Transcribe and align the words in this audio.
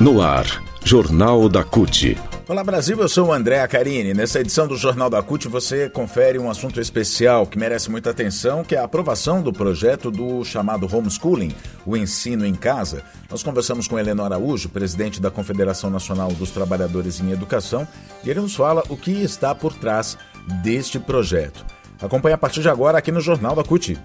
No 0.00 0.22
ar, 0.22 0.62
Jornal 0.84 1.48
da 1.48 1.64
CUT. 1.64 2.16
Olá 2.48 2.62
Brasil, 2.62 2.96
eu 3.00 3.08
sou 3.08 3.26
o 3.26 3.32
André 3.32 3.60
Acarini. 3.60 4.14
Nessa 4.14 4.38
edição 4.38 4.68
do 4.68 4.76
Jornal 4.76 5.10
da 5.10 5.20
CUT 5.24 5.48
você 5.48 5.90
confere 5.90 6.38
um 6.38 6.48
assunto 6.48 6.80
especial 6.80 7.44
que 7.44 7.58
merece 7.58 7.90
muita 7.90 8.10
atenção, 8.10 8.62
que 8.62 8.76
é 8.76 8.78
a 8.78 8.84
aprovação 8.84 9.42
do 9.42 9.52
projeto 9.52 10.08
do 10.08 10.44
chamado 10.44 10.88
homeschooling, 10.90 11.52
o 11.84 11.96
ensino 11.96 12.46
em 12.46 12.54
casa. 12.54 13.02
Nós 13.28 13.42
conversamos 13.42 13.88
com 13.88 13.98
Helena 13.98 14.24
Araújo, 14.24 14.68
presidente 14.68 15.20
da 15.20 15.32
Confederação 15.32 15.90
Nacional 15.90 16.28
dos 16.28 16.52
Trabalhadores 16.52 17.18
em 17.18 17.32
Educação, 17.32 17.86
e 18.22 18.30
ele 18.30 18.38
nos 18.38 18.54
fala 18.54 18.84
o 18.88 18.96
que 18.96 19.10
está 19.10 19.52
por 19.52 19.74
trás 19.74 20.16
deste 20.62 21.00
projeto. 21.00 21.66
Acompanhe 22.00 22.34
a 22.34 22.38
partir 22.38 22.62
de 22.62 22.68
agora 22.68 22.98
aqui 22.98 23.10
no 23.10 23.20
Jornal 23.20 23.56
da 23.56 23.64
CUT. 23.64 23.98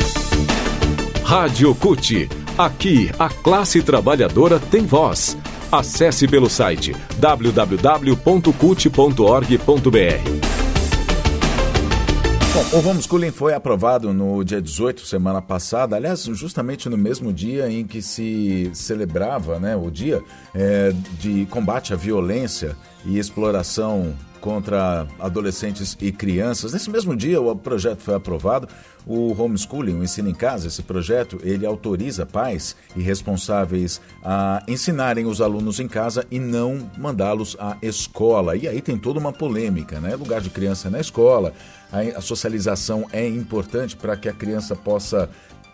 Rádio 1.24 1.76
CUT. 1.76 2.28
Aqui 2.58 3.12
a 3.20 3.30
classe 3.30 3.84
trabalhadora 3.84 4.60
tem 4.60 4.88
voz. 4.88 5.38
Acesse 5.74 6.28
pelo 6.28 6.52
site 6.52 6.96
www.cult.org.br. 7.18 8.14
Bom, 12.54 12.78
o 12.78 12.88
homeschooling 12.88 13.32
foi 13.32 13.56
aprovado 13.56 14.14
no 14.14 14.44
dia 14.44 14.62
18, 14.62 15.04
semana 15.04 15.42
passada, 15.42 15.96
aliás, 15.96 16.26
justamente 16.26 16.88
no 16.88 16.96
mesmo 16.96 17.34
dia 17.34 17.72
em 17.72 17.88
que 17.88 18.04
se 18.04 18.70
celebrava 18.76 19.60
né, 19.60 19.76
o 19.76 19.90
dia 19.90 20.22
é, 20.54 20.94
de 21.20 21.48
combate 21.48 21.92
à 21.92 21.96
violência 21.96 22.78
e 23.04 23.18
exploração 23.18 24.14
contra 24.44 25.08
adolescentes 25.22 25.96
e 26.02 26.12
crianças. 26.12 26.74
Nesse 26.74 26.90
mesmo 26.90 27.16
dia, 27.16 27.40
o 27.40 27.56
projeto 27.56 28.02
foi 28.02 28.14
aprovado. 28.14 28.68
O 29.08 29.34
homeschooling, 29.42 29.98
o 29.98 30.04
ensino 30.04 30.28
em 30.28 30.34
casa, 30.34 30.68
esse 30.68 30.84
projeto, 30.84 31.40
ele 31.44 31.66
autoriza 31.66 32.26
pais 32.26 32.76
e 32.94 33.02
responsáveis 33.02 34.02
a 34.22 34.62
ensinarem 34.68 35.26
os 35.26 35.40
alunos 35.40 35.80
em 35.80 35.88
casa 35.88 36.28
e 36.30 36.40
não 36.40 36.92
mandá-los 36.98 37.56
à 37.58 37.78
escola. 37.82 38.58
E 38.58 38.68
aí 38.68 38.82
tem 38.82 38.98
toda 38.98 39.18
uma 39.18 39.32
polêmica, 39.32 40.02
né? 40.02 40.14
Lugar 40.18 40.42
de 40.42 40.50
criança 40.50 40.90
na 40.90 41.00
escola, 41.00 41.54
a 42.14 42.20
socialização 42.20 43.08
é 43.14 43.26
importante 43.26 43.96
para 43.96 44.18
que 44.18 44.28
a 44.28 44.34
criança 44.34 44.76
possa 44.76 45.30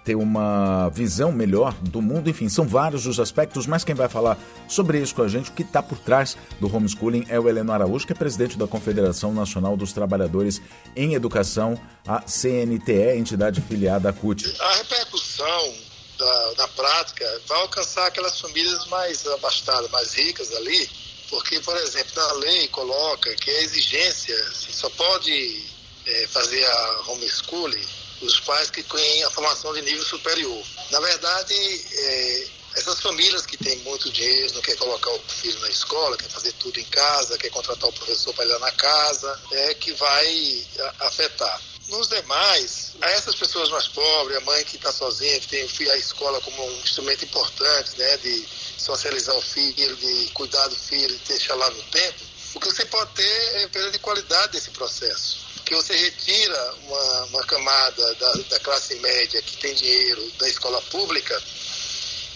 ter 0.10 0.16
uma 0.16 0.90
visão 0.90 1.32
melhor 1.32 1.72
do 1.82 2.02
mundo. 2.02 2.32
Enfim, 2.32 2.50
são 2.50 2.68
vários 2.68 3.06
os 3.06 3.20
aspectos, 3.20 3.68
mas 3.68 3.84
quem 3.84 3.94
vai 3.94 4.10
falar 4.10 4.40
sobre 4.68 5.00
isso 5.00 5.14
com 5.14 5.22
a 5.22 5.28
gente, 5.28 5.52
o 5.52 5.54
que 5.54 5.62
está 5.62 5.84
por 5.84 6.00
trás 6.00 6.36
do 6.60 6.76
homeschooling, 6.76 7.28
é 7.30 7.40
o 7.40 7.48
Heleno 7.48 7.72
Araújo, 7.72 8.08
que 8.08 8.14
é 8.14 8.16
presidente 8.16 8.58
da 8.58 8.66
Confederação 8.66 9.32
Nacional 9.32 9.78
dos 9.78 9.94
Trabalhadores 9.94 10.60
em 10.96 11.14
Educação, 11.14 11.80
a 12.08 12.22
CNTE, 12.22 13.20
entidade 13.20 13.62
filiada 13.62 14.10
à 14.10 14.14
CUT. 14.14 14.52
A 14.60 14.76
repercussão 14.78 15.76
da, 16.18 16.54
da 16.54 16.68
prática 16.70 17.42
vai 17.48 17.62
alcançar 17.62 18.08
aquelas 18.08 18.42
famílias 18.42 18.88
mais 18.88 19.28
abastadas, 19.28 19.92
mais 19.92 20.16
ricas 20.16 20.52
ali, 20.56 20.90
porque, 21.30 21.60
por 21.60 21.78
exemplo, 21.78 22.14
na 22.16 22.34
lei 22.34 22.68
coloca 22.70 23.36
que 23.36 23.52
a 23.52 23.62
exigência 23.62 24.36
assim, 24.48 24.74
só 24.74 24.90
pode 24.90 25.66
é, 26.08 26.28
fazer 26.30 26.66
a 26.66 27.02
homeschooling 27.10 28.09
os 28.22 28.40
pais 28.42 28.70
que 28.70 28.84
têm 28.84 29.24
a 29.24 29.32
formação 29.32 29.74
de 29.74 29.82
nível 29.82 30.04
superior. 30.04 30.64
Na 30.92 31.00
verdade, 31.00 31.54
é, 31.54 32.48
essas 32.76 33.02
famílias 33.02 33.46
que 33.46 33.58
têm 33.58 33.78
muito 33.80 34.12
dinheiro, 34.12 34.54
não 34.54 34.62
quer 34.62 34.76
colocar 34.78 35.12
o 35.12 35.20
filho 35.28 35.60
na 35.60 35.70
escola, 35.70 36.18
quer 36.18 36.30
fazer 36.30 36.54
tudo 36.54 36.80
em 36.80 36.86
casa, 36.86 37.38
quer 37.38 37.50
contratar 37.50 37.90
o 37.90 37.94
professor 37.94 38.34
para 38.34 38.46
ir 38.46 38.50
lá 38.50 38.60
na 38.60 38.72
casa, 38.72 39.40
é 39.52 39.74
que 39.74 39.94
vai 39.94 40.68
afetar. 41.00 41.62
Nos 41.88 42.08
demais, 42.08 42.92
a 43.02 43.10
essas 43.10 43.34
pessoas 43.34 43.70
mais 43.70 43.88
pobres, 43.88 44.38
a 44.38 44.42
mãe 44.42 44.64
que 44.64 44.76
está 44.76 44.92
sozinha, 44.92 45.40
que 45.40 45.48
tem 45.48 45.90
a 45.90 45.98
escola 45.98 46.40
como 46.42 46.64
um 46.64 46.80
instrumento 46.82 47.26
importante, 47.26 47.98
né, 47.98 48.18
de 48.18 48.46
socializar 48.78 49.36
o 49.36 49.42
filho, 49.42 49.96
de 49.96 50.30
cuidar 50.34 50.68
do 50.68 50.76
filho, 50.76 51.18
de 51.18 51.26
deixar 51.26 51.56
lá 51.56 51.70
no 51.72 51.82
tempo, 51.84 52.20
o 52.54 52.60
que 52.60 52.68
você 52.68 52.86
pode 52.86 53.12
ter 53.14 53.56
é 53.62 53.68
perda 53.68 53.92
de 53.92 54.00
qualidade 54.00 54.54
desse 54.54 54.70
processo 54.72 55.49
que 55.70 55.76
você 55.76 55.96
retira 55.96 56.74
uma, 56.88 57.26
uma 57.26 57.46
camada 57.46 58.16
da, 58.16 58.34
da, 58.50 58.60
classe 58.60 58.96
média 58.96 59.40
que 59.40 59.56
tem 59.58 59.76
dinheiro 59.76 60.32
da 60.40 60.50
escola 60.50 60.82
pública 60.90 61.40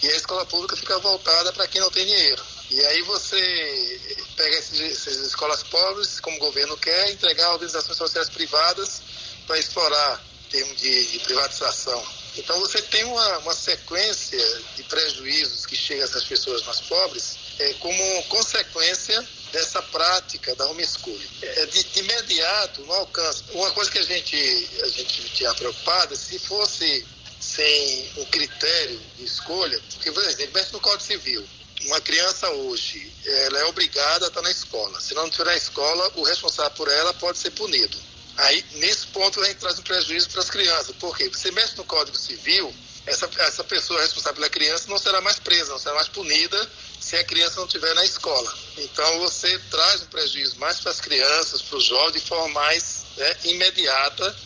e 0.04 0.08
a 0.08 0.16
escola 0.16 0.46
pública 0.46 0.76
fica 0.76 1.00
voltada 1.00 1.52
para 1.52 1.66
quem 1.66 1.80
não 1.80 1.90
tem 1.90 2.06
dinheiro. 2.06 2.40
E 2.70 2.80
aí 2.86 3.02
você 3.02 4.20
pega 4.36 4.56
esses, 4.56 4.80
essas 4.80 5.16
escolas 5.16 5.64
pobres, 5.64 6.20
como 6.20 6.36
o 6.36 6.40
governo 6.40 6.76
quer, 6.76 7.10
entregar 7.10 7.46
a 7.46 7.52
organizações 7.54 7.98
sociais 7.98 8.28
privadas 8.28 9.02
para 9.48 9.58
explorar 9.58 10.24
em 10.46 10.50
termos 10.50 10.80
de, 10.80 11.06
de, 11.06 11.18
privatização. 11.18 12.06
Então 12.36 12.58
você 12.60 12.82
tem 12.82 13.04
uma, 13.04 13.38
uma 13.38 13.54
sequência 13.54 14.38
de 14.76 14.82
prejuízos 14.84 15.66
que 15.66 15.76
chega 15.76 16.04
essas 16.04 16.24
pessoas 16.24 16.64
mais 16.64 16.80
pobres 16.80 17.36
é, 17.58 17.74
como 17.74 18.22
consequência 18.24 19.26
dessa 19.52 19.80
prática 19.82 20.54
da 20.56 20.66
homeschooling. 20.66 21.30
É, 21.42 21.66
de, 21.66 21.84
de 21.84 22.00
imediato, 22.00 22.84
não 22.86 22.94
alcança. 22.96 23.44
Uma 23.52 23.70
coisa 23.70 23.90
que 23.90 23.98
a 23.98 24.02
gente, 24.02 24.68
a 24.82 24.88
gente 24.88 25.28
tinha 25.30 25.54
preocupado, 25.54 26.16
se 26.16 26.38
fosse 26.40 27.06
sem 27.40 28.10
um 28.16 28.24
critério 28.26 29.00
de 29.16 29.24
escolha, 29.24 29.80
porque, 29.92 30.10
por 30.10 30.24
exemplo, 30.24 30.62
no 30.72 30.80
Código 30.80 31.02
Civil, 31.02 31.46
uma 31.86 32.00
criança 32.00 32.48
hoje, 32.50 33.12
ela 33.24 33.58
é 33.60 33.64
obrigada 33.66 34.24
a 34.24 34.28
estar 34.28 34.42
na 34.42 34.50
escola. 34.50 35.00
Se 35.00 35.14
não 35.14 35.26
estiver 35.26 35.44
na 35.44 35.56
escola, 35.56 36.10
o 36.16 36.22
responsável 36.22 36.72
por 36.72 36.90
ela 36.90 37.12
pode 37.14 37.38
ser 37.38 37.50
punido. 37.50 37.96
Aí, 38.36 38.64
nesse 38.72 39.06
ponto, 39.08 39.40
a 39.40 39.44
gente 39.46 39.58
traz 39.58 39.78
um 39.78 39.82
prejuízo 39.82 40.28
para 40.30 40.40
as 40.40 40.50
crianças. 40.50 40.94
Por 40.96 41.16
quê? 41.16 41.24
Porque 41.24 41.38
você 41.38 41.50
mexe 41.52 41.76
no 41.76 41.84
Código 41.84 42.16
Civil, 42.16 42.74
essa, 43.06 43.28
essa 43.38 43.62
pessoa 43.64 44.00
responsável 44.00 44.36
pela 44.36 44.48
criança 44.48 44.88
não 44.88 44.98
será 44.98 45.20
mais 45.20 45.38
presa, 45.38 45.72
não 45.72 45.78
será 45.78 45.94
mais 45.94 46.08
punida 46.08 46.70
se 46.98 47.16
a 47.16 47.24
criança 47.24 47.56
não 47.56 47.66
estiver 47.66 47.94
na 47.94 48.04
escola. 48.04 48.52
Então 48.78 49.20
você 49.20 49.58
traz 49.70 50.02
um 50.02 50.06
prejuízo 50.06 50.58
mais 50.58 50.80
para 50.80 50.90
as 50.90 51.00
crianças, 51.00 51.60
para 51.60 51.76
os 51.76 51.84
jovens, 51.84 52.22
de 52.22 52.28
forma 52.28 52.48
mais 52.48 53.04
né, 53.16 53.36
imediata 53.44 54.36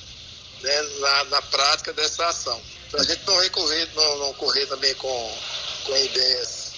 né, 0.61 0.83
na, 0.99 1.25
na, 1.25 1.43
prática 1.43 1.93
dessa 1.93 2.27
ação. 2.27 2.61
Para 2.91 3.01
a 3.01 3.05
gente 3.05 3.25
não 3.27 3.39
recorrer, 3.39 3.89
não, 3.95 4.19
não 4.19 4.35
correr 4.35 4.67
também 4.67 4.93
com, 4.97 5.39
com 5.85 5.97
ideias 5.97 6.73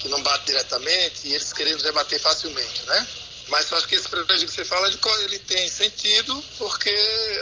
que 0.00 0.08
não 0.08 0.22
batem 0.22 0.46
diretamente 0.46 1.28
e 1.28 1.34
eles 1.34 1.52
querendo 1.52 1.82
debater 1.82 2.18
facilmente, 2.18 2.82
né? 2.86 3.06
Mas 3.50 3.70
eu 3.70 3.76
acho 3.78 3.88
que 3.88 3.96
esse 3.96 4.08
prejuízo 4.08 4.46
que 4.46 4.52
você 4.52 4.64
fala, 4.64 4.88
ele 5.24 5.38
tem 5.40 5.68
sentido 5.68 6.42
porque 6.56 6.96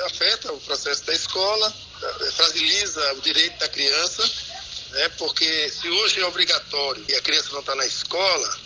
afeta 0.07 0.53
o 0.53 0.61
processo 0.61 1.05
da 1.05 1.13
escola, 1.13 1.75
eh, 2.03 2.31
fragiliza 2.33 3.13
o 3.15 3.21
direito 3.21 3.59
da 3.59 3.69
criança 3.69 4.29
né? 4.91 5.09
Porque 5.11 5.69
se 5.69 5.89
hoje 5.89 6.21
é 6.21 6.27
obrigatório 6.27 7.05
e 7.09 7.15
a 7.15 7.23
criança 7.23 7.51
não 7.53 7.61
está 7.61 7.75
na 7.75 7.87
escola, 7.87 8.59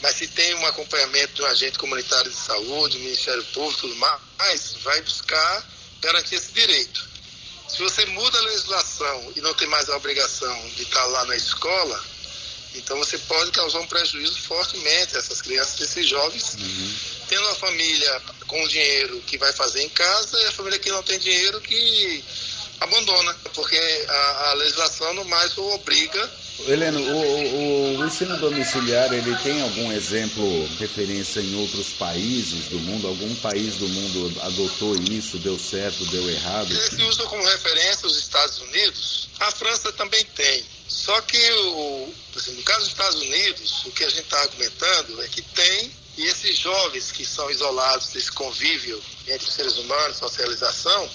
mas 0.00 0.16
se 0.16 0.28
tem 0.28 0.54
um 0.54 0.66
acompanhamento 0.66 1.34
de 1.34 1.42
um 1.42 1.46
agente 1.46 1.78
comunitário 1.78 2.30
de 2.30 2.36
saúde, 2.36 2.98
Ministério 2.98 3.44
Público, 3.46 3.82
tudo 3.82 3.96
mais, 3.96 4.74
vai 4.82 5.00
buscar 5.02 5.66
garantir 6.00 6.36
esse 6.36 6.52
direito. 6.52 7.04
Se 7.68 7.78
você 7.78 8.06
muda 8.06 8.38
a 8.38 8.42
legislação 8.42 9.32
e 9.34 9.40
não 9.40 9.52
tem 9.54 9.66
mais 9.68 9.88
a 9.88 9.96
obrigação 9.96 10.68
de 10.76 10.82
estar 10.82 11.00
tá 11.00 11.06
lá 11.06 11.24
na 11.24 11.36
escola, 11.36 12.04
então 12.76 12.96
você 12.98 13.18
pode 13.18 13.50
causar 13.52 13.80
um 13.80 13.86
prejuízo 13.86 14.40
fortemente 14.42 15.16
a 15.16 15.18
essas 15.18 15.40
crianças, 15.40 15.80
esses 15.80 16.08
jovens, 16.08 16.54
uhum. 16.54 16.94
tendo 17.28 17.42
uma 17.42 17.54
família 17.56 18.22
com 18.46 18.68
dinheiro 18.68 19.20
que 19.26 19.38
vai 19.38 19.52
fazer 19.52 19.82
em 19.82 19.88
casa 19.88 20.40
e 20.40 20.46
a 20.46 20.52
família 20.52 20.78
que 20.78 20.90
não 20.90 21.02
tem 21.02 21.18
dinheiro 21.18 21.60
que 21.60 22.24
abandona, 22.80 23.34
porque 23.54 23.76
a, 24.08 24.50
a 24.50 24.54
legislação 24.54 25.14
no 25.14 25.24
mais 25.24 25.56
o 25.56 25.64
obriga. 25.74 26.30
Heleno, 26.66 26.98
o, 27.00 27.16
o, 27.16 27.98
o, 27.98 28.06
ensino 28.06 28.36
domiciliar, 28.38 29.12
ele 29.12 29.36
tem 29.36 29.60
algum 29.60 29.92
exemplo, 29.92 30.66
referência 30.78 31.40
em 31.40 31.54
outros 31.60 31.88
países 31.88 32.64
do 32.68 32.78
mundo? 32.78 33.06
Algum 33.06 33.34
país 33.36 33.74
do 33.76 33.88
mundo 33.88 34.40
adotou 34.40 34.96
isso, 35.10 35.38
deu 35.38 35.58
certo, 35.58 36.04
deu 36.06 36.28
errado? 36.30 36.72
Eles 36.72 36.98
usam 37.08 37.26
como 37.26 37.44
referência 37.44 38.06
os 38.06 38.16
Estados 38.16 38.58
Unidos. 38.60 39.28
A 39.38 39.50
França 39.50 39.92
também 39.92 40.24
tem. 40.34 40.64
Só 40.88 41.20
que, 41.20 41.52
o, 41.52 42.14
assim, 42.34 42.52
no 42.52 42.62
caso 42.62 42.80
dos 42.80 42.88
Estados 42.88 43.20
Unidos, 43.20 43.84
o 43.84 43.90
que 43.90 44.04
a 44.04 44.08
gente 44.08 44.22
está 44.22 44.40
argumentando 44.40 45.22
é 45.22 45.28
que 45.28 45.42
tem, 45.42 45.92
e 46.16 46.24
esses 46.24 46.58
jovens 46.58 47.12
que 47.12 47.24
são 47.24 47.50
isolados 47.50 48.08
desse 48.08 48.32
convívio 48.32 49.02
entre 49.28 49.46
os 49.46 49.52
seres 49.52 49.76
humanos, 49.76 50.16
socialização, 50.16 51.10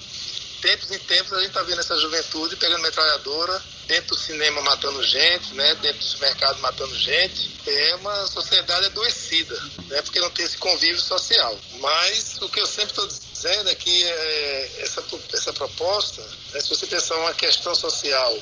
tempos 0.62 0.92
em 0.92 1.00
tempos 1.00 1.34
a 1.34 1.40
gente 1.40 1.48
está 1.48 1.64
vendo 1.64 1.80
essa 1.80 1.98
juventude 1.98 2.56
pegando 2.56 2.82
metralhadora, 2.82 3.62
dentro 3.88 4.16
do 4.16 4.18
cinema 4.18 4.62
matando 4.62 5.04
gente, 5.04 5.54
né, 5.54 5.76
dentro 5.76 6.00
do 6.00 6.06
supermercado 6.06 6.60
matando 6.60 6.98
gente. 6.98 7.52
É 7.68 7.96
uma 7.96 8.28
sociedade 8.28 8.86
adoecida, 8.86 9.60
né, 9.88 10.02
porque 10.02 10.20
não 10.20 10.30
tem 10.30 10.46
esse 10.46 10.58
convívio 10.58 11.02
social. 11.02 11.58
Mas 11.80 12.38
o 12.42 12.48
que 12.48 12.62
eu 12.62 12.68
sempre 12.68 12.92
estou 12.92 13.08
dizendo 13.08 13.70
é 13.70 13.76
que 13.76 14.04
é, 14.04 14.72
essa, 14.80 15.04
essa 15.34 15.52
proposta, 15.54 16.22
né, 16.54 16.62
se 16.62 16.70
você 16.70 16.88
pensar 16.88 17.16
uma 17.18 17.34
questão 17.34 17.76
social, 17.76 18.40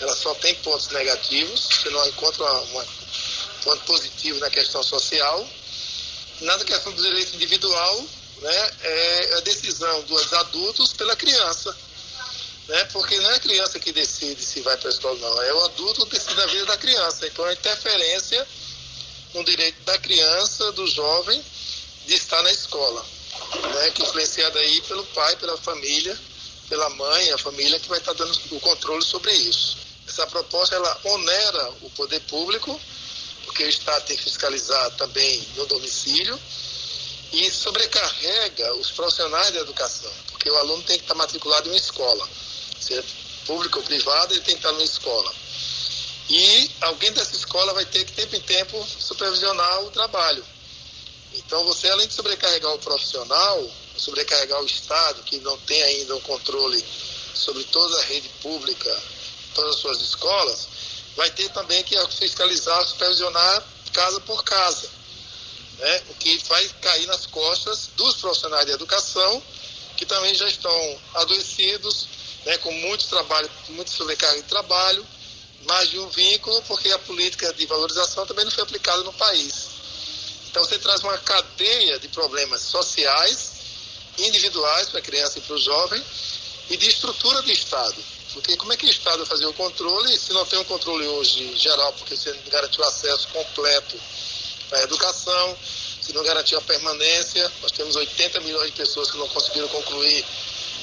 ela 0.00 0.16
só 0.16 0.34
tem 0.36 0.54
pontos 0.56 0.88
negativos, 0.88 1.68
você 1.70 1.90
não 1.90 2.06
encontra 2.08 2.42
uma 2.42 2.84
ponto 3.62 3.84
positivo 3.84 4.38
na 4.40 4.50
questão 4.50 4.82
social. 4.82 5.46
Nada 6.40 6.64
questão 6.64 6.92
do 6.92 7.02
direito 7.02 7.34
individual, 7.36 8.06
né, 8.40 8.70
é 8.82 9.34
a 9.36 9.40
decisão 9.40 10.02
dos 10.02 10.32
adultos 10.32 10.92
pela 10.92 11.16
criança. 11.16 11.76
Né, 12.68 12.84
porque 12.92 13.18
não 13.20 13.30
é 13.30 13.34
a 13.34 13.40
criança 13.40 13.80
que 13.80 13.92
decide 13.92 14.44
se 14.44 14.60
vai 14.60 14.76
para 14.76 14.88
a 14.88 14.92
escola, 14.92 15.18
não. 15.18 15.42
É 15.42 15.54
o 15.54 15.64
adulto 15.64 16.06
que 16.06 16.12
decide 16.12 16.40
a 16.40 16.46
vida 16.46 16.66
da 16.66 16.76
criança. 16.76 17.26
Então 17.26 17.44
a 17.44 17.52
interferência 17.52 18.46
um 19.34 19.44
direito 19.44 19.80
da 19.82 19.96
criança, 19.98 20.72
do 20.72 20.86
jovem, 20.86 21.42
de 22.06 22.14
estar 22.14 22.42
na 22.42 22.50
escola, 22.50 23.04
né? 23.74 23.90
que 23.90 24.02
é 24.02 24.06
influenciado 24.06 24.58
aí 24.58 24.80
pelo 24.82 25.04
pai, 25.06 25.36
pela 25.36 25.56
família, 25.58 26.18
pela 26.68 26.88
mãe, 26.90 27.32
a 27.32 27.38
família 27.38 27.78
que 27.78 27.88
vai 27.88 27.98
estar 27.98 28.12
dando 28.14 28.38
o 28.50 28.60
controle 28.60 29.02
sobre 29.02 29.32
isso. 29.32 29.76
Essa 30.08 30.26
proposta 30.26 30.74
ela 30.74 31.00
onera 31.04 31.72
o 31.82 31.90
poder 31.90 32.20
público, 32.22 32.80
porque 33.44 33.64
o 33.64 33.68
Estado 33.68 34.04
tem 34.06 34.16
que 34.16 34.24
fiscalizar 34.24 34.90
também 34.92 35.46
no 35.56 35.66
domicílio 35.66 36.38
e 37.32 37.50
sobrecarrega 37.50 38.74
os 38.74 38.90
profissionais 38.90 39.52
da 39.52 39.60
educação, 39.60 40.12
porque 40.30 40.50
o 40.50 40.56
aluno 40.56 40.82
tem 40.82 40.96
que 40.96 41.04
estar 41.04 41.14
matriculado 41.14 41.68
em 41.68 41.72
uma 41.72 41.78
escola, 41.78 42.28
seja 42.80 43.04
público 43.46 43.78
ou 43.78 43.84
privado, 43.84 44.34
ele 44.34 44.40
tem 44.42 44.54
que 44.54 44.60
estar 44.60 44.72
numa 44.72 44.84
escola. 44.84 45.32
E 46.28 46.70
alguém 46.80 47.12
dessa 47.12 47.34
escola 47.34 47.74
vai 47.74 47.84
ter 47.86 48.04
que, 48.04 48.12
tempo 48.12 48.36
em 48.36 48.40
tempo, 48.40 48.86
supervisionar 48.98 49.82
o 49.82 49.90
trabalho. 49.90 50.44
Então, 51.34 51.64
você, 51.64 51.88
além 51.88 52.06
de 52.06 52.14
sobrecarregar 52.14 52.72
o 52.72 52.78
profissional, 52.78 53.70
sobrecarregar 53.96 54.60
o 54.62 54.66
Estado, 54.66 55.22
que 55.24 55.38
não 55.38 55.58
tem 55.58 55.82
ainda 55.82 56.14
o 56.14 56.20
controle 56.20 56.84
sobre 57.34 57.64
toda 57.64 57.98
a 57.98 58.04
rede 58.04 58.28
pública, 58.40 59.02
todas 59.54 59.74
as 59.74 59.80
suas 59.80 60.00
escolas, 60.00 60.68
vai 61.16 61.30
ter 61.30 61.48
também 61.50 61.82
que 61.82 61.96
fiscalizar, 62.08 62.84
supervisionar 62.86 63.64
casa 63.92 64.20
por 64.20 64.44
casa. 64.44 64.88
Né? 65.80 66.02
O 66.10 66.14
que 66.14 66.38
vai 66.46 66.68
cair 66.82 67.06
nas 67.06 67.24
costas 67.26 67.88
dos 67.96 68.16
profissionais 68.16 68.66
de 68.66 68.72
educação, 68.72 69.42
que 69.96 70.04
também 70.04 70.34
já 70.34 70.46
estão 70.46 71.00
adoecidos, 71.14 72.06
né, 72.44 72.58
com 72.58 72.72
muito 72.72 73.06
trabalho, 73.08 73.50
muito 73.70 73.90
sobrecarga 73.90 74.42
de 74.42 74.48
trabalho, 74.48 75.06
mais 75.66 75.90
de 75.90 75.98
um 75.98 76.08
vínculo, 76.08 76.60
porque 76.62 76.90
a 76.90 76.98
política 77.00 77.52
de 77.54 77.66
valorização 77.66 78.26
também 78.26 78.44
não 78.44 78.52
foi 78.52 78.62
aplicada 78.62 79.02
no 79.02 79.12
país. 79.14 79.68
Então 80.50 80.64
você 80.64 80.78
traz 80.78 81.02
uma 81.02 81.16
cadeia 81.18 81.98
de 81.98 82.08
problemas 82.08 82.62
sociais, 82.62 83.52
individuais 84.18 84.88
para 84.88 84.98
a 84.98 85.02
criança 85.02 85.38
e 85.38 85.42
para 85.42 85.54
o 85.54 85.58
jovem, 85.58 86.02
e 86.68 86.76
de 86.76 86.88
estrutura 86.88 87.40
do 87.42 87.50
Estado. 87.50 87.96
Porque 88.32 88.56
como 88.56 88.72
é 88.72 88.76
que 88.76 88.86
o 88.86 88.90
Estado 88.90 89.18
vai 89.18 89.26
fazer 89.26 89.46
o 89.46 89.52
controle 89.54 90.18
se 90.18 90.32
não 90.32 90.44
tem 90.44 90.58
um 90.58 90.64
controle 90.64 91.06
hoje 91.06 91.56
geral, 91.56 91.92
porque 91.94 92.16
você 92.16 92.32
não 92.32 92.50
garantiu 92.50 92.84
acesso 92.84 93.28
completo 93.28 93.98
à 94.72 94.82
educação, 94.82 95.56
se 96.00 96.12
não 96.12 96.22
garantiu 96.22 96.58
a 96.58 96.62
permanência, 96.62 97.50
nós 97.62 97.72
temos 97.72 97.94
80 97.96 98.40
milhões 98.40 98.66
de 98.66 98.76
pessoas 98.76 99.10
que 99.10 99.16
não 99.16 99.28
conseguiram 99.28 99.68
concluir, 99.68 100.24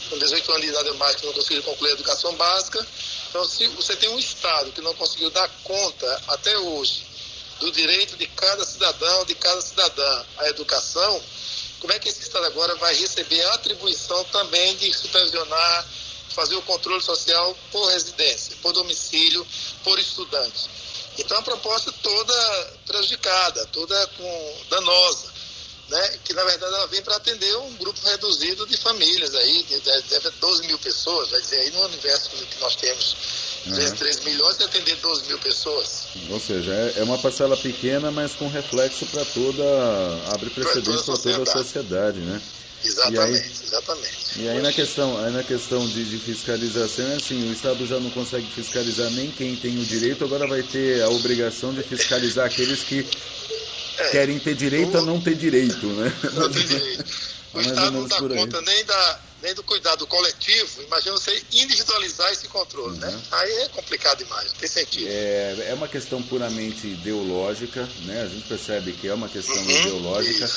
com 0.10 0.18
18 0.18 0.52
anos 0.52 0.62
de 0.64 0.70
idade 0.70 0.90
ou 0.90 0.96
mais, 0.96 1.16
que 1.16 1.26
não 1.26 1.34
conseguiram 1.34 1.64
concluir 1.64 1.92
a 1.92 1.94
educação 1.94 2.34
básica. 2.36 2.86
Então, 3.30 3.44
se 3.44 3.68
você 3.68 3.96
tem 3.96 4.10
um 4.10 4.20
Estado 4.20 4.72
que 4.72 4.82
não 4.82 4.94
conseguiu 4.96 5.30
dar 5.30 5.50
conta 5.64 6.24
até 6.28 6.58
hoje 6.58 7.06
do 7.60 7.72
direito 7.72 8.16
de 8.16 8.28
cada 8.28 8.64
cidadão, 8.64 9.26
de 9.26 9.36
cada 9.36 9.62
cidadã 9.62 10.26
à 10.38 10.50
educação, 10.50 11.22
como 11.80 11.94
é 11.94 12.00
que 12.00 12.10
esse 12.10 12.22
Estado 12.22 12.46
agora 12.46 12.76
vai 12.76 12.96
receber 12.96 13.42
a 13.44 13.54
atribuição 13.56 14.24
também 14.26 14.76
de 14.78 14.94
supervisionar, 14.94 15.88
fazer 16.30 16.56
o 16.56 16.62
controle 16.62 17.02
social 17.02 17.58
por 17.72 17.90
residência, 17.90 18.56
por 18.62 18.74
domicílio, 18.74 19.46
por 19.84 20.00
estudante? 20.00 20.70
Então, 21.18 21.38
a 21.38 21.42
proposta 21.42 21.92
toda 22.02 22.74
prejudicada, 22.86 23.66
toda 23.68 24.08
com, 24.18 24.56
danosa, 24.70 25.38
né? 25.90 26.20
que 26.24 26.34
na 26.34 26.44
verdade 26.44 26.74
ela 26.74 26.88
vem 26.88 27.02
para 27.02 27.16
atender 27.16 27.56
um 27.58 27.74
grupo 27.76 28.00
reduzido 28.08 28.68
de 28.68 28.78
famílias 28.78 29.34
aí, 29.36 29.66
deve 30.10 30.30
12 30.32 30.68
mil 30.68 30.78
pessoas, 30.80 31.30
vai 31.30 31.42
dizer 31.42 31.60
aí 31.60 31.72
no 31.72 31.86
universo 31.86 32.30
que 32.30 32.60
nós 32.60 32.76
temos 32.76 33.16
uhum. 33.66 33.96
13 33.96 34.22
milhões 34.24 34.60
e 34.60 34.64
atender 34.64 34.96
12 34.98 35.28
mil 35.28 35.40
pessoas. 35.40 36.08
Ou 36.30 36.40
seja, 36.40 36.74
é, 36.74 36.94
é 36.98 37.04
uma 37.04 37.18
parcela 37.18 37.56
pequena, 37.58 38.12
mas 38.12 38.34
com 38.34 38.48
reflexo 38.48 39.06
para 39.08 39.26
toda. 39.26 39.64
abre 40.34 40.50
precedentes 40.50 41.04
para 41.04 41.18
toda 41.18 41.44
a 41.44 41.46
sociedade, 41.46 42.20
né? 42.20 42.42
Exatamente, 42.88 43.46
aí, 43.46 43.66
exatamente. 43.66 44.40
E 44.40 44.50
aí 44.50 44.62
na 44.62 44.72
questão, 44.72 45.24
aí 45.24 45.32
na 45.32 45.44
questão 45.44 45.88
de, 45.88 46.06
de, 46.06 46.18
fiscalização, 46.18 47.06
é 47.08 47.16
assim, 47.16 47.50
o 47.50 47.54
Estado 47.54 47.86
já 47.86 48.00
não 48.00 48.10
consegue 48.12 48.48
fiscalizar 48.48 49.10
nem 49.12 49.30
quem 49.32 49.56
tem 49.56 49.78
o 49.78 49.86
direito, 49.86 50.24
agora 50.24 50.48
vai 50.48 50.64
ter 50.64 51.02
a 51.04 51.10
obrigação 51.10 51.74
de 51.74 51.84
fiscalizar 51.84 52.46
aqueles 52.46 52.84
que 52.84 53.06
é, 53.98 54.10
querem 54.10 54.40
ter 54.40 54.56
direito 54.56 54.96
o, 54.96 54.98
a 55.00 55.02
não 55.02 55.20
ter 55.20 55.36
direito, 55.36 55.86
né? 55.88 56.14
Não 56.34 56.50
ter 56.50 56.64
direito. 56.64 57.06
O 57.54 57.62
Estado 57.62 57.92
não 57.92 58.08
dá 58.08 58.18
conta 58.18 58.62
nem 58.62 58.86
da, 58.86 59.20
nem 59.42 59.54
do 59.54 59.64
cuidado 59.64 60.06
coletivo, 60.06 60.84
imagina 60.84 61.14
você 61.14 61.44
individualizar 61.54 62.32
esse 62.32 62.48
controle, 62.48 62.94
uhum. 62.94 63.00
né? 63.00 63.22
Aí 63.32 63.52
é 63.64 63.70
complicado 63.70 64.20
demais, 64.20 64.52
não 64.52 64.60
tem 64.60 64.70
sentido. 64.70 65.08
É, 65.10 65.68
é 65.70 65.74
uma 65.74 65.88
questão 65.88 66.22
puramente 66.22 66.86
ideológica, 66.86 67.88
né? 68.06 68.22
A 68.22 68.28
gente 68.28 68.48
percebe 68.48 68.92
que 68.92 69.08
é 69.08 69.14
uma 69.14 69.30
questão 69.30 69.56
uhum, 69.56 69.70
ideológica. 69.72 70.48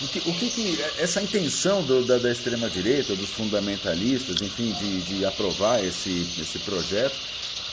O 0.00 0.06
que, 0.06 0.18
o 0.20 0.34
que, 0.34 0.50
que, 0.50 0.82
essa 0.98 1.20
intenção 1.20 1.82
do, 1.82 2.04
da, 2.04 2.18
da 2.18 2.30
extrema-direita, 2.30 3.16
dos 3.16 3.30
fundamentalistas, 3.30 4.40
enfim, 4.40 4.72
de, 4.72 5.02
de 5.02 5.26
aprovar 5.26 5.84
esse, 5.84 6.34
esse 6.40 6.58
projeto, 6.60 7.16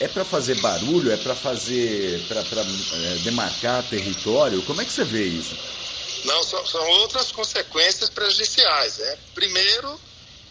é 0.00 0.08
para 0.08 0.24
fazer 0.24 0.60
barulho, 0.60 1.12
é 1.12 1.16
para 1.16 1.34
fazer, 1.34 2.20
para 2.28 2.40
é, 2.40 3.14
demarcar 3.22 3.82
território? 3.84 4.62
Como 4.62 4.82
é 4.82 4.84
que 4.84 4.92
você 4.92 5.04
vê 5.04 5.24
isso? 5.24 5.56
Não, 6.24 6.42
são, 6.42 6.66
são 6.66 6.86
outras 7.00 7.30
consequências 7.30 8.10
prejudiciais. 8.10 8.98
Né? 8.98 9.18
Primeiro, 9.34 10.00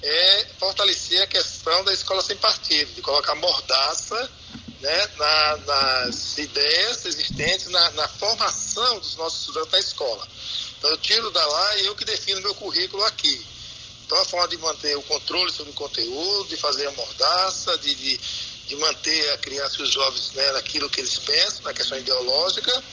é 0.01 0.47
fortalecer 0.57 1.21
a 1.21 1.27
questão 1.27 1.83
da 1.83 1.93
escola 1.93 2.21
sem 2.21 2.37
partido, 2.37 2.93
de 2.93 3.01
colocar 3.01 3.35
mordaça 3.35 4.31
né, 4.81 5.07
na, 5.17 5.57
nas 5.57 6.37
ideias 6.37 7.05
existentes, 7.05 7.67
na, 7.67 7.91
na, 7.91 8.07
formação 8.07 8.99
dos 8.99 9.15
nossos 9.15 9.41
estudantes 9.41 9.71
na 9.71 9.79
escola. 9.79 10.27
Então 10.85 10.93
eu 10.93 10.97
tiro 10.99 11.31
da 11.31 11.43
lá 11.43 11.77
e 11.77 11.87
eu 11.87 11.95
que 11.95 12.05
defino 12.05 12.39
meu 12.41 12.53
currículo 12.53 13.03
aqui. 13.05 13.43
Então 14.05 14.21
a 14.21 14.25
forma 14.25 14.47
de 14.49 14.57
manter 14.57 14.95
o 14.95 15.01
controle 15.01 15.51
sobre 15.51 15.71
o 15.71 15.73
conteúdo, 15.73 16.47
de 16.47 16.57
fazer 16.57 16.85
a 16.85 16.91
mordaça, 16.91 17.75
de, 17.79 17.95
de, 17.95 18.17
de 18.67 18.75
manter 18.75 19.31
a 19.31 19.37
criança 19.39 19.77
e 19.79 19.81
os 19.81 19.89
jovens 19.89 20.33
né, 20.33 20.51
naquilo 20.51 20.87
que 20.87 21.01
eles 21.01 21.17
pensam, 21.17 21.63
na 21.63 21.73
questão 21.73 21.97
ideológica, 21.97 22.83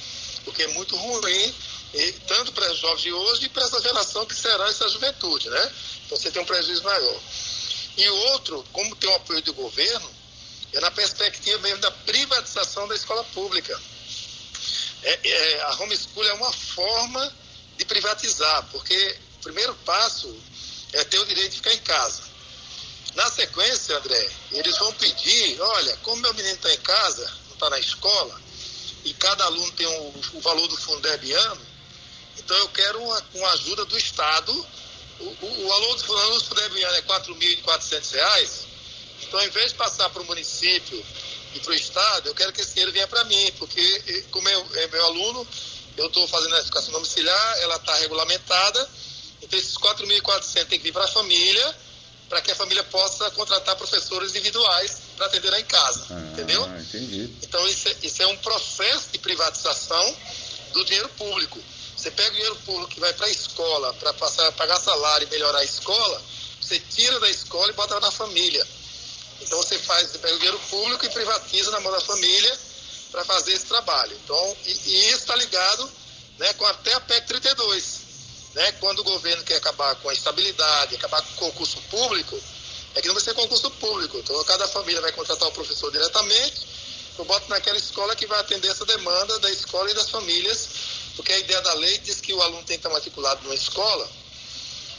o 0.46 0.52
que 0.54 0.62
é 0.62 0.68
muito 0.68 0.96
ruim, 0.96 1.54
e, 1.92 2.12
tanto 2.26 2.52
para 2.52 2.72
os 2.72 2.78
jovens 2.78 3.02
de 3.02 3.12
hoje 3.12 3.44
e 3.44 3.48
para 3.50 3.62
essa 3.62 3.82
geração 3.82 4.24
que 4.24 4.34
será 4.34 4.66
essa 4.68 4.88
juventude, 4.88 5.50
né? 5.50 5.72
Então 6.06 6.16
você 6.16 6.30
tem 6.30 6.40
um 6.40 6.46
prejuízo 6.46 6.82
maior. 6.84 7.20
E 7.98 8.08
outro, 8.08 8.64
como 8.72 8.96
tem 8.96 9.10
o 9.10 9.16
apoio 9.16 9.42
do 9.42 9.52
governo, 9.52 10.10
é 10.72 10.80
na 10.80 10.90
perspectiva 10.90 11.58
mesmo 11.58 11.80
da 11.80 11.90
privatização 11.90 12.88
da 12.88 12.94
escola 12.94 13.22
pública. 13.34 13.78
É, 15.02 15.20
é, 15.22 15.62
a 15.64 15.74
homeschool 15.74 16.24
é 16.24 16.32
uma 16.34 16.52
forma 16.52 17.41
de 17.82 17.86
privatizar, 17.86 18.68
porque 18.70 19.18
o 19.36 19.42
primeiro 19.42 19.74
passo 19.84 20.34
é 20.92 21.04
ter 21.04 21.18
o 21.18 21.26
direito 21.26 21.50
de 21.50 21.56
ficar 21.56 21.74
em 21.74 21.80
casa. 21.80 22.22
Na 23.14 23.30
sequência, 23.30 23.96
André, 23.98 24.30
eles 24.52 24.78
vão 24.78 24.92
pedir, 24.94 25.60
olha, 25.60 25.96
como 25.98 26.22
meu 26.22 26.32
menino 26.34 26.54
está 26.54 26.72
em 26.72 26.80
casa, 26.80 27.24
não 27.46 27.54
está 27.54 27.70
na 27.70 27.78
escola, 27.78 28.40
e 29.04 29.12
cada 29.14 29.44
aluno 29.44 29.70
tem 29.72 29.86
o, 29.86 30.14
o 30.34 30.40
valor 30.40 30.66
do 30.68 30.76
Fundeb 30.76 31.32
ano, 31.32 31.66
então 32.38 32.56
eu 32.56 32.68
quero 32.70 33.02
uma, 33.02 33.26
uma 33.34 33.50
ajuda 33.52 33.84
do 33.84 33.98
Estado 33.98 34.66
o, 35.22 35.24
o, 35.24 35.66
o 35.66 35.72
aluno 35.72 35.94
do 35.94 36.44
Fundeb 36.44 36.82
é 36.82 36.90
R$ 36.96 37.02
4.400, 37.02 38.66
então 39.22 39.38
ao 39.38 39.46
invés 39.46 39.70
de 39.70 39.76
passar 39.76 40.10
para 40.10 40.22
o 40.22 40.26
município 40.26 41.04
e 41.54 41.60
para 41.60 41.70
o 41.70 41.74
Estado, 41.74 42.28
eu 42.28 42.34
quero 42.34 42.52
que 42.52 42.60
esse 42.60 42.70
dinheiro 42.70 42.92
venha 42.92 43.06
para 43.06 43.24
mim, 43.24 43.52
porque 43.58 44.24
como 44.30 44.48
é, 44.48 44.64
é 44.74 44.86
meu 44.88 45.04
aluno, 45.04 45.46
eu 45.96 46.06
estou 46.06 46.26
fazendo 46.28 46.54
a 46.56 46.60
educação 46.60 46.92
domiciliar, 46.92 47.58
ela 47.60 47.76
está 47.76 47.94
regulamentada, 47.96 48.88
então 49.42 49.58
esses 49.58 49.76
4.400 49.76 50.66
tem 50.66 50.78
que 50.78 50.84
vir 50.84 50.92
para 50.92 51.04
a 51.04 51.08
família, 51.08 51.76
para 52.28 52.40
que 52.40 52.50
a 52.50 52.54
família 52.54 52.82
possa 52.84 53.30
contratar 53.32 53.76
professores 53.76 54.30
individuais 54.30 55.02
para 55.16 55.26
atender 55.26 55.50
lá 55.50 55.60
em 55.60 55.64
casa, 55.64 56.06
ah, 56.10 56.32
entendeu? 56.32 56.64
Entendi. 56.78 57.30
Então 57.42 57.66
isso 57.68 57.88
é, 57.88 57.96
isso 58.02 58.22
é 58.22 58.26
um 58.26 58.36
processo 58.38 59.08
de 59.12 59.18
privatização 59.18 60.16
do 60.72 60.84
dinheiro 60.84 61.08
público. 61.10 61.62
Você 61.96 62.10
pega 62.10 62.30
o 62.30 62.34
dinheiro 62.34 62.56
público 62.64 62.90
que 62.90 63.00
vai 63.00 63.12
para 63.12 63.26
a 63.26 63.30
escola, 63.30 63.92
para 63.94 64.14
passar 64.14 64.50
pagar 64.52 64.80
salário 64.80 65.26
e 65.26 65.30
melhorar 65.30 65.58
a 65.58 65.64
escola, 65.64 66.22
você 66.60 66.80
tira 66.80 67.20
da 67.20 67.28
escola 67.28 67.70
e 67.70 67.74
bota 67.74 68.00
na 68.00 68.10
família. 68.10 68.66
Então 69.40 69.58
você 69.58 69.78
faz, 69.78 70.10
você 70.10 70.18
pega 70.18 70.34
o 70.34 70.38
dinheiro 70.38 70.60
público 70.70 71.04
e 71.04 71.10
privatiza 71.10 71.70
na 71.70 71.80
mão 71.80 71.92
da 71.92 72.00
família 72.00 72.58
para 73.12 73.24
fazer 73.24 73.52
esse 73.52 73.66
trabalho. 73.66 74.18
Então, 74.24 74.56
e, 74.66 74.70
e 74.70 75.08
isso 75.10 75.18
está 75.18 75.36
ligado 75.36 75.88
né, 76.38 76.52
com 76.54 76.66
até 76.66 76.92
a 76.94 77.00
PEC 77.00 77.28
32. 77.28 78.02
Né, 78.54 78.72
quando 78.72 78.98
o 78.98 79.04
governo 79.04 79.44
quer 79.44 79.56
acabar 79.56 79.94
com 79.96 80.08
a 80.08 80.12
estabilidade, 80.12 80.96
acabar 80.96 81.22
com 81.22 81.32
o 81.32 81.50
concurso 81.52 81.80
público, 81.82 82.38
é 82.94 83.00
que 83.00 83.06
não 83.06 83.14
vai 83.14 83.22
ser 83.22 83.34
concurso 83.34 83.70
público. 83.72 84.18
Então 84.18 84.42
cada 84.44 84.66
família 84.66 85.00
vai 85.00 85.12
contratar 85.12 85.48
o 85.48 85.52
professor 85.52 85.92
diretamente, 85.92 86.66
eu 87.18 87.24
boto 87.24 87.48
naquela 87.48 87.76
escola 87.76 88.16
que 88.16 88.26
vai 88.26 88.40
atender 88.40 88.68
essa 88.68 88.86
demanda 88.86 89.38
da 89.38 89.50
escola 89.50 89.90
e 89.90 89.94
das 89.94 90.10
famílias 90.10 90.68
porque 91.16 91.32
a 91.32 91.38
ideia 91.38 91.60
da 91.60 91.74
lei 91.74 91.98
diz 91.98 92.20
que 92.20 92.32
o 92.32 92.40
aluno 92.40 92.62
tem 92.64 92.78
que 92.78 92.86
estar 92.86 92.90
matriculado 92.90 93.42
numa 93.42 93.54
escola 93.54 94.08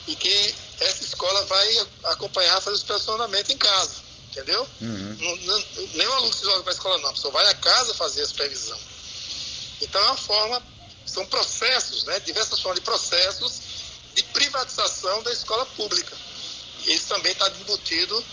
e 0.08 0.16
que 0.16 0.56
essa 0.80 1.04
escola 1.04 1.44
vai 1.46 1.88
acompanhar, 2.06 2.62
fazer 2.62 2.76
o 2.76 2.80
supervisionamento 2.80 3.52
em 3.52 3.58
casa, 3.58 3.96
entendeu? 4.34 4.68
Uhum. 4.82 5.18
Não, 5.20 5.36
não, 5.38 5.64
nem 5.94 6.08
o 6.08 6.14
aluno 6.14 6.34
se 6.34 6.44
joga 6.44 6.64
para 6.64 6.72
a 6.72 6.76
escola, 6.76 6.98
não, 6.98 7.10
a 7.10 7.14
pessoa 7.14 7.34
vai 7.34 7.48
a 7.48 7.56
casa 7.56 7.94
fazer 7.94 8.24
a 8.24 8.28
supervisão. 8.28 8.78
Então 9.82 10.02
é 10.02 10.06
uma 10.06 10.18
forma 10.18 10.62
são 11.06 11.26
processos, 11.28 12.06
né, 12.06 12.20
diversas 12.22 12.60
formas 12.60 12.80
de 12.80 12.86
processos 12.86 13.62
de 14.16 14.24
privatização 14.26 15.22
da 15.24 15.32
escola 15.32 15.66
pública. 15.78 16.16
Isso 16.88 17.08
também 17.08 17.32
está 17.32 17.50
embutido 17.62 18.24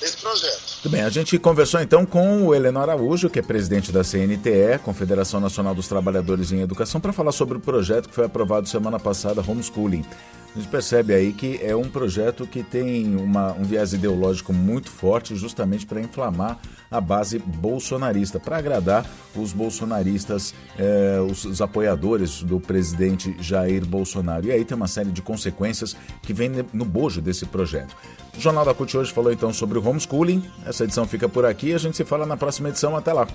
nesse 0.00 0.16
projeto. 0.16 0.62
Muito 0.74 0.88
bem, 0.88 1.02
a 1.02 1.10
gente 1.10 1.38
conversou 1.38 1.80
então 1.80 2.06
com 2.06 2.46
o 2.46 2.54
Heleno 2.54 2.80
Araújo, 2.80 3.28
que 3.28 3.38
é 3.38 3.42
presidente 3.42 3.92
da 3.92 4.02
CNTE, 4.02 4.78
Confederação 4.82 5.40
Nacional 5.40 5.74
dos 5.74 5.86
Trabalhadores 5.86 6.52
em 6.52 6.60
Educação, 6.60 7.00
para 7.00 7.12
falar 7.12 7.32
sobre 7.32 7.58
o 7.58 7.60
projeto 7.60 8.08
que 8.08 8.14
foi 8.14 8.24
aprovado 8.24 8.68
semana 8.68 8.98
passada, 8.98 9.42
Homeschooling. 9.46 10.04
A 10.54 10.58
gente 10.58 10.68
percebe 10.68 11.14
aí 11.14 11.32
que 11.32 11.60
é 11.62 11.76
um 11.76 11.88
projeto 11.88 12.44
que 12.44 12.62
tem 12.62 13.14
uma, 13.16 13.52
um 13.52 13.62
viés 13.62 13.92
ideológico 13.92 14.52
muito 14.52 14.90
forte, 14.90 15.36
justamente 15.36 15.86
para 15.86 16.00
inflamar 16.00 16.58
a 16.90 17.00
base 17.00 17.38
bolsonarista, 17.38 18.40
para 18.40 18.58
agradar 18.58 19.06
os 19.36 19.52
bolsonaristas, 19.52 20.52
eh, 20.76 21.20
os, 21.20 21.44
os, 21.44 21.60
apoiadores 21.60 22.42
do 22.42 22.58
presidente 22.58 23.36
Jair 23.38 23.86
Bolsonaro. 23.86 24.46
E 24.46 24.50
aí 24.50 24.64
tem 24.64 24.76
uma 24.76 24.88
série 24.88 25.12
de 25.12 25.22
consequências 25.22 25.96
que 26.20 26.32
vem 26.32 26.50
no 26.72 26.84
bojo 26.84 27.20
desse 27.20 27.46
projeto. 27.46 27.96
O 28.36 28.40
Jornal 28.40 28.64
da 28.64 28.74
CUT 28.74 28.96
hoje 28.96 29.12
falou 29.12 29.32
então 29.32 29.52
sobre 29.52 29.78
o 29.78 29.88
homeschooling. 29.88 30.42
Essa 30.66 30.82
edição 30.82 31.06
fica 31.06 31.28
por 31.28 31.44
aqui 31.44 31.72
a 31.72 31.78
gente 31.78 31.96
se 31.96 32.04
fala 32.04 32.26
na 32.26 32.36
próxima 32.36 32.70
edição. 32.70 32.96
Até 32.96 33.12
lá. 33.12 33.28